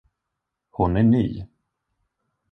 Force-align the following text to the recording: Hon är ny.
Hon 0.71 0.97
är 0.97 1.03
ny. 1.03 1.45